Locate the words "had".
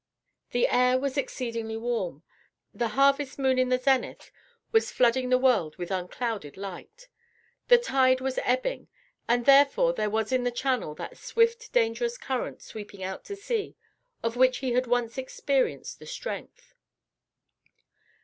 14.73-14.87